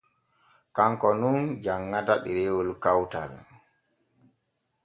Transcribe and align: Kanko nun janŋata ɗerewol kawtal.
Kanko 0.75 1.09
nun 1.21 1.39
janŋata 1.63 2.13
ɗerewol 2.23 2.69
kawtal. 2.83 3.31